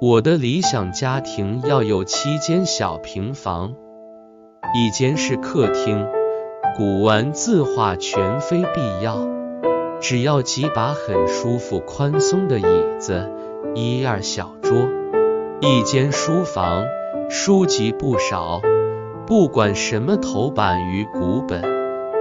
[0.00, 3.74] 我的理想家庭要有七间小平房，
[4.72, 6.06] 一间是客厅，
[6.76, 9.18] 古玩字画全非必要，
[10.00, 13.28] 只要几把很舒服宽松的椅子，
[13.74, 14.88] 一二小桌，
[15.60, 16.84] 一间书房，
[17.28, 18.60] 书籍不少，
[19.26, 21.60] 不管什么头版与古本，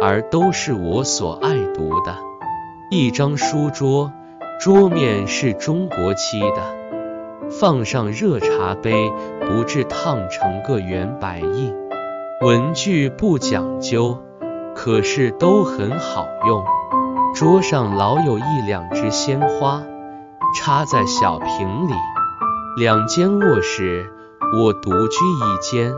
[0.00, 2.16] 而都是我所爱读的，
[2.90, 4.10] 一张书桌，
[4.58, 6.85] 桌面是中国漆的。
[7.50, 11.74] 放上热茶杯，不致烫成个圆白印。
[12.42, 14.18] 文具不讲究，
[14.74, 16.64] 可是都很好用。
[17.34, 19.82] 桌上老有一两只鲜花，
[20.54, 21.92] 插在小瓶里。
[22.78, 24.10] 两间卧室，
[24.58, 25.92] 我独居一间，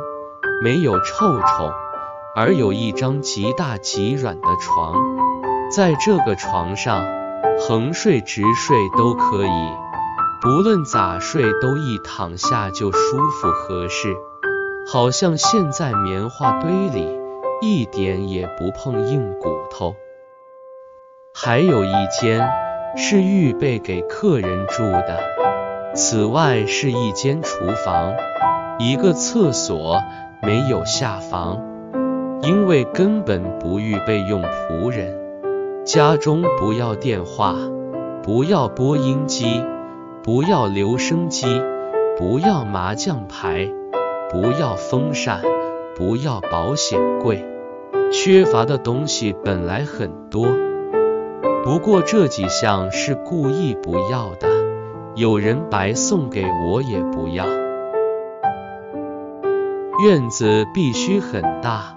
[0.62, 1.72] 没有臭虫，
[2.36, 4.94] 而有一张极大极软的床，
[5.70, 7.04] 在这个床上，
[7.58, 9.87] 横睡直睡都可以。
[10.40, 14.14] 不论咋睡，都一躺下就舒服合适，
[14.86, 17.18] 好像陷在棉花堆里，
[17.60, 19.96] 一点也不碰硬骨头。
[21.34, 22.48] 还有一间
[22.96, 25.18] 是预备给客人住的，
[25.96, 28.14] 此外是一间厨房，
[28.78, 29.98] 一个厕所，
[30.40, 31.60] 没有下房，
[32.42, 35.18] 因为根本不预备用仆人。
[35.84, 37.56] 家中不要电话，
[38.22, 39.64] 不要播音机。
[40.28, 41.46] 不要留声机，
[42.18, 43.66] 不要麻将牌，
[44.30, 45.40] 不要风扇，
[45.96, 47.42] 不要保险柜。
[48.12, 50.48] 缺乏的东西本来很多，
[51.64, 54.48] 不过这几项是故意不要的。
[55.14, 57.46] 有人白送给我也不要。
[60.04, 61.96] 院子必须很大，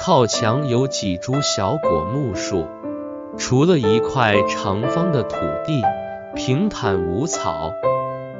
[0.00, 2.64] 靠墙有几株小果木树，
[3.36, 5.82] 除了一块长方的土地。
[6.38, 7.72] 平坦无草，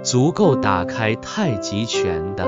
[0.04, 2.46] 足够打开太极拳的。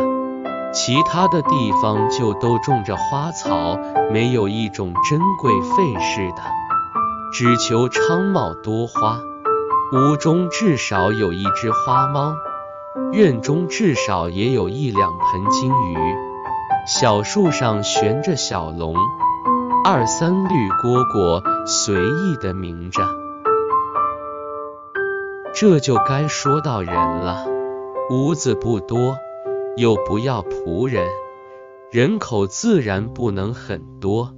[0.73, 3.77] 其他的地方就都种着花草，
[4.13, 6.43] 没有一种珍贵费事的，
[7.33, 9.19] 只求昌茂多花。
[9.93, 12.37] 屋中至少有一只花猫，
[13.11, 15.97] 院中至少也有一两盆金鱼。
[16.87, 18.95] 小树上悬着小龙，
[19.85, 23.20] 二三绿蝈蝈随意的鸣着。
[25.61, 27.45] 这就该说到人了，
[28.09, 29.19] 屋子不多，
[29.77, 31.07] 又不要仆人，
[31.93, 34.33] 人口自然不能很多，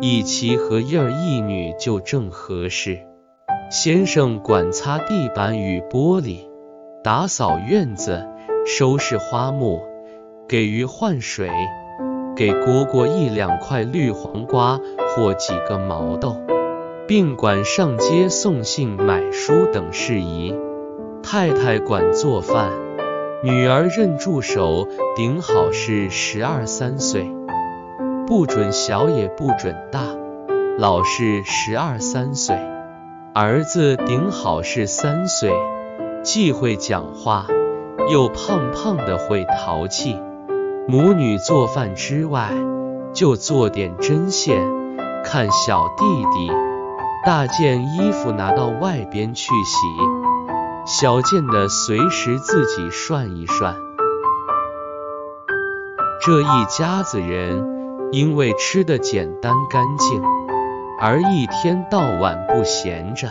[0.00, 3.00] 一妻和一儿一女就正合适。
[3.68, 6.48] 先生管擦地板与玻璃，
[7.02, 8.24] 打扫院子，
[8.64, 9.82] 收拾花木，
[10.48, 11.50] 给鱼换水，
[12.36, 14.78] 给蝈蝈一两块绿黄瓜
[15.16, 16.36] 或几个毛豆。
[17.10, 20.54] 并管上街送信、买书等事宜。
[21.24, 22.70] 太太管做饭，
[23.42, 27.28] 女儿任助手，顶好是十二三岁，
[28.28, 30.02] 不准小也不准大，
[30.78, 32.54] 老是十二三岁。
[33.34, 35.50] 儿子顶好是三岁，
[36.22, 37.44] 既会讲话，
[38.08, 40.16] 又胖胖的会淘气。
[40.86, 42.52] 母女做饭之外，
[43.12, 44.62] 就做点针线，
[45.24, 46.69] 看小弟弟。
[47.22, 49.76] 大件衣服拿到外边去洗，
[50.86, 53.76] 小件的随时自己涮一涮。
[56.24, 60.22] 这一家子人因为吃的简单干净，
[60.98, 63.28] 而一天到晚不闲着，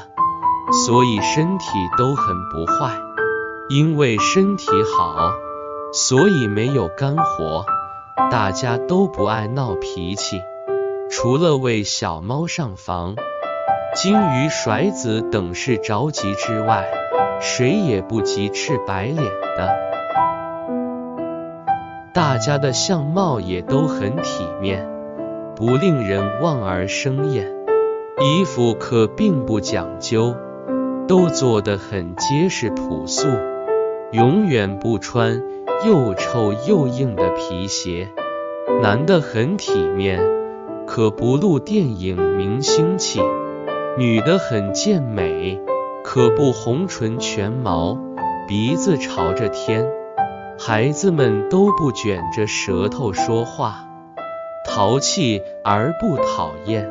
[0.86, 1.66] 所以身体
[1.98, 2.96] 都很不坏。
[3.70, 4.68] 因为身体
[4.98, 5.32] 好，
[5.94, 7.66] 所以没有干活，
[8.30, 10.42] 大家都不爱闹脾气，
[11.10, 13.16] 除了为小猫上房。
[13.96, 16.86] 金鱼、甩子等事着急之外，
[17.42, 19.76] 谁也不急赤白脸的。
[22.14, 24.88] 大家的相貌也都很体面，
[25.56, 27.48] 不令人望而生厌。
[28.22, 30.36] 衣服可并不讲究，
[31.08, 33.28] 都做得很结实朴素，
[34.12, 35.42] 永远不穿
[35.84, 38.10] 又臭又硬的皮鞋。
[38.84, 40.22] 男的很体面，
[40.86, 43.20] 可不露电影明星气。
[43.98, 45.60] 女的很健美，
[46.04, 47.98] 可不红唇全毛，
[48.48, 49.86] 鼻子朝着天。
[50.58, 53.88] 孩子们都不卷着舌头说话，
[54.66, 56.90] 淘气而不讨厌。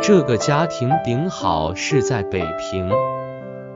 [0.00, 2.90] 这个家庭顶好是在北平，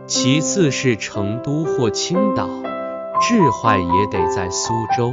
[0.07, 2.49] 其次是成都或青岛，
[3.21, 5.13] 治坏也得在苏州。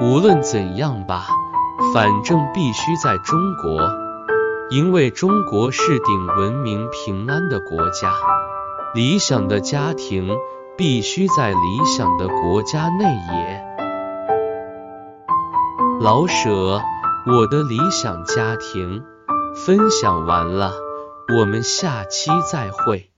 [0.00, 1.26] 无论怎样吧，
[1.94, 4.09] 反正必须在中国。
[4.70, 8.12] 因为中国是顶文明平安的国家，
[8.94, 10.36] 理想的家庭
[10.76, 13.64] 必须在理想的国家内也。
[16.00, 16.80] 老舍，
[17.26, 19.02] 我的理想家庭
[19.56, 20.72] 分享完了，
[21.36, 23.10] 我们下期再会。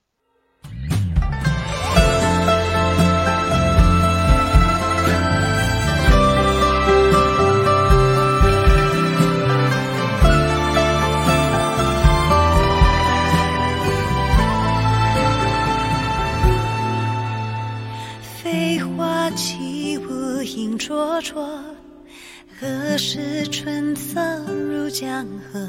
[22.93, 25.67] 何时春色入江河？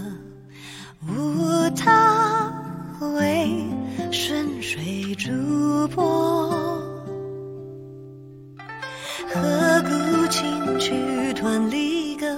[1.07, 2.51] 无他，
[3.15, 3.65] 为
[4.11, 6.49] 顺水逐波。
[9.33, 12.37] 何故轻曲断离歌？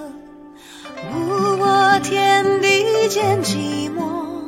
[1.12, 4.48] 无我天地间寂寞，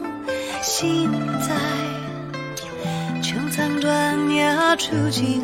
[0.62, 1.12] 心
[1.42, 1.56] 在
[3.24, 5.42] 穹苍断崖处静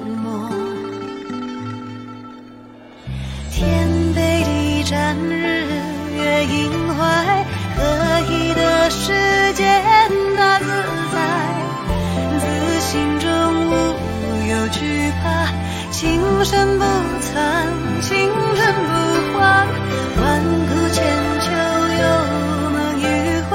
[5.13, 7.45] 地战，日月盈怀，
[7.75, 7.79] 何
[8.29, 9.83] 以得世间
[10.37, 10.65] 大自
[11.13, 11.15] 在？
[12.39, 12.45] 自
[12.81, 13.29] 心中
[13.69, 13.71] 无
[14.49, 15.25] 有惧怕，
[15.91, 16.83] 情深不
[17.21, 17.67] 残，
[18.01, 19.67] 情真不换。
[20.15, 20.21] 万
[20.67, 21.03] 古千
[21.41, 21.45] 秋
[22.01, 22.03] 有
[22.71, 23.03] 梦与
[23.49, 23.51] 回，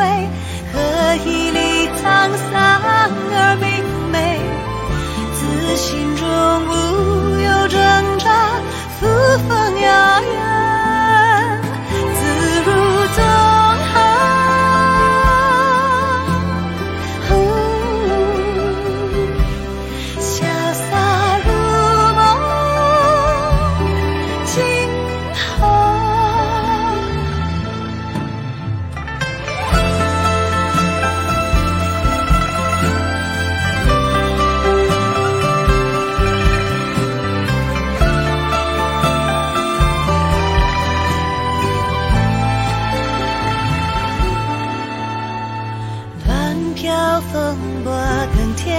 [0.72, 0.76] 何
[1.24, 1.58] 以历
[1.88, 1.98] 沧
[2.52, 2.52] 桑
[2.84, 3.66] 而明
[4.12, 4.16] 媚？
[5.34, 5.40] 自
[5.76, 5.86] 心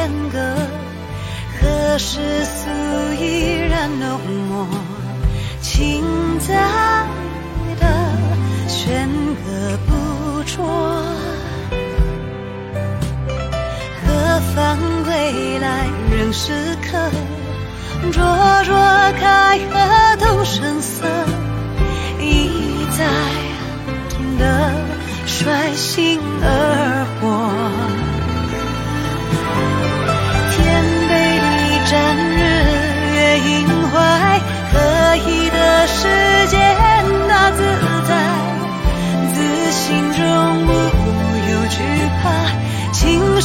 [0.09, 0.39] 更天歌，
[1.61, 2.67] 何时素
[3.19, 4.19] 依然浓
[4.49, 4.67] 墨？
[5.61, 6.03] 情
[6.39, 6.55] 在
[7.79, 7.85] 的
[8.67, 10.63] 弦歌不辍，
[14.01, 17.11] 何方归来仍是客？
[18.11, 18.23] 灼
[18.63, 18.73] 灼
[19.19, 21.05] 开合动声色，
[22.19, 22.49] 一
[22.97, 23.05] 再
[24.39, 24.43] 的
[25.27, 27.38] 率性而活。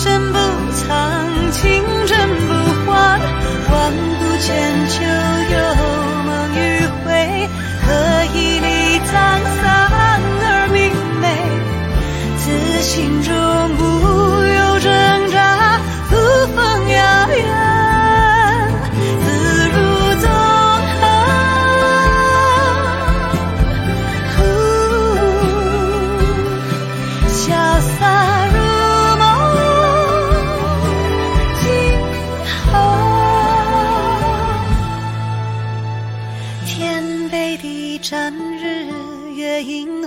[0.05, 0.39] 深不
[0.75, 2.13] 藏，情真
[2.47, 2.53] 不
[2.85, 3.19] 换。
[3.73, 3.75] 万
[4.19, 5.57] 古千秋有
[6.27, 6.59] 梦与
[7.07, 7.49] 回，
[7.87, 7.89] 何
[8.35, 8.69] 以离
[9.01, 9.09] 沧
[9.63, 9.65] 桑
[10.43, 10.93] 而明
[11.23, 11.25] 媚？
[12.37, 12.43] 此
[12.83, 12.93] 心
[13.23, 13.33] 如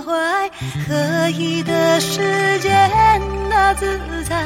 [0.02, 0.50] 怀，
[0.86, 2.90] 何以得世间
[3.48, 4.44] 那自在？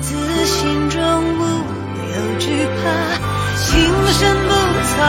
[0.00, 1.00] 自心中
[1.38, 1.42] 无
[2.14, 2.82] 有惧怕，
[3.56, 3.72] 情
[4.12, 4.50] 深不
[4.96, 5.00] 藏，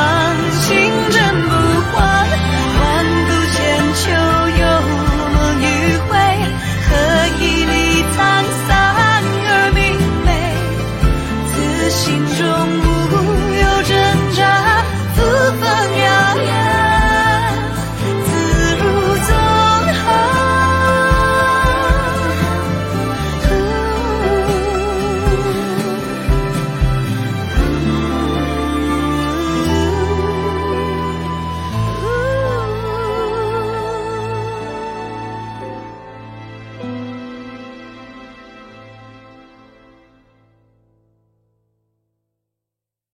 [0.61, 0.69] 情
[1.11, 1.51] 真不
[1.91, 2.44] 换。